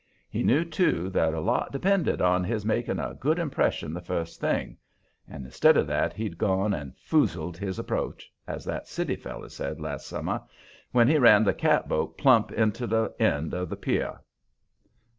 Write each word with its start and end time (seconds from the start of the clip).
He 0.31 0.41
knew, 0.41 0.65
too, 0.65 1.11
that 1.11 1.35
a 1.35 1.39
lot 1.39 1.71
depended 1.71 2.23
on 2.23 2.43
his 2.43 2.65
making 2.65 2.97
a 2.97 3.13
good 3.13 3.37
impression 3.37 3.93
the 3.93 4.01
first 4.01 4.39
thing, 4.41 4.75
and 5.27 5.45
instead 5.45 5.77
of 5.77 5.85
that 5.85 6.11
he'd 6.13 6.39
gone 6.39 6.73
and 6.73 6.95
"foozled 6.97 7.55
his 7.55 7.77
approach," 7.77 8.33
as 8.47 8.65
that 8.65 8.87
city 8.87 9.15
feller 9.15 9.49
said 9.49 9.79
last 9.79 10.07
summer 10.07 10.41
when 10.91 11.07
he 11.07 11.19
ran 11.19 11.43
the 11.43 11.53
catboat 11.53 12.17
plump 12.17 12.51
into 12.51 12.87
the 12.87 13.13
end 13.19 13.53
of 13.53 13.69
the 13.69 13.77
pier. 13.77 14.17